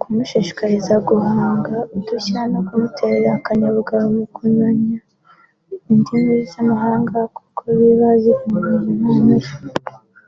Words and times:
kumushishikariza 0.00 0.94
guhanga 1.08 1.74
udushya 1.96 2.40
no 2.52 2.60
kumutera 2.66 3.28
akanyabugabo 3.38 4.06
mu 4.16 4.24
kumunya 4.34 4.92
indimi 5.90 6.34
z’amahanga 6.50 7.18
kuko 7.36 7.62
biba 7.78 8.10
biri 8.22 8.32
mu 8.50 8.58
mpano 8.98 9.34
ye 9.44 9.50